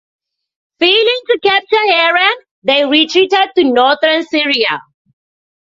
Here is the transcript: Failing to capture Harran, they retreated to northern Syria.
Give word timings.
Failing 0.79 1.21
to 1.29 1.39
capture 1.43 1.75
Harran, 1.93 2.35
they 2.63 2.85
retreated 2.87 3.51
to 3.55 3.63
northern 3.71 4.23
Syria. 4.25 4.81